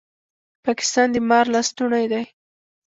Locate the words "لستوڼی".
1.53-2.05